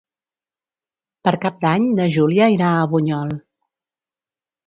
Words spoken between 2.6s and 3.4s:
a Bunyol.